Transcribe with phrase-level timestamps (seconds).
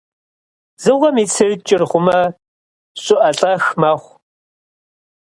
[0.75, 2.19] Дзыгъуэм и цыр кӀыр хъумэ,
[3.01, 4.13] щӀыӀэлӀэх мэхъу.